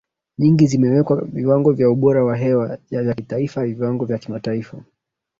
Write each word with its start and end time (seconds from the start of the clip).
nyingi 0.37 0.67
zimeweka 0.67 1.15
viwango 1.15 1.71
vya 1.73 1.89
ubora 1.89 2.23
wa 2.23 2.37
hewa 2.37 2.77
ya 2.91 3.13
kitaifa 3.13 3.65
Viwango 3.65 4.05
vya 4.05 4.19